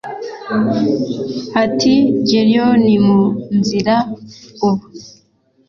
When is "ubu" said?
4.67-4.85